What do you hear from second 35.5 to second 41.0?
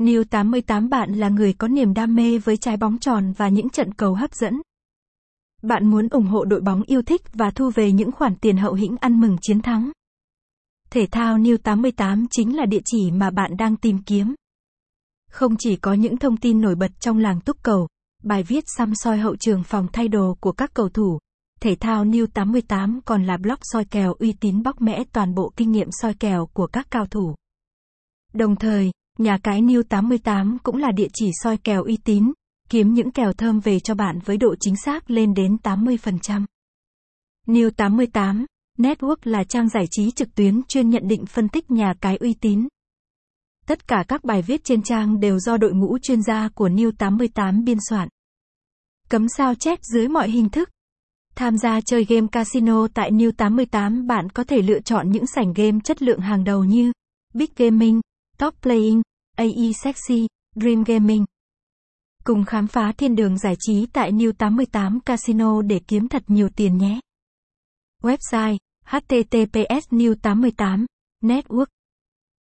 80%. New 88 Network là trang giải trí trực tuyến chuyên